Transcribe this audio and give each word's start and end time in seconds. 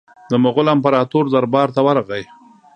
د 0.29 0.31
مغول 0.43 0.67
امپراطور 0.75 1.25
دربار 1.33 1.67
ته 1.75 1.81
ورغی. 1.87 2.23